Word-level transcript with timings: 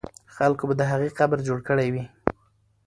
خلکو 0.35 0.63
به 0.69 0.73
د 0.77 0.81
هغې 0.91 1.09
قبر 1.19 1.37
جوړ 1.47 1.59
کړی 1.67 1.87
وي. 1.93 2.03